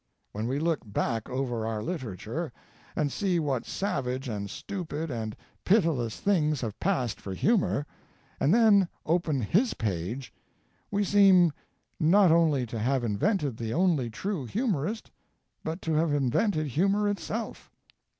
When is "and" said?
2.95-3.11, 4.27-4.49, 5.11-5.37, 8.39-8.51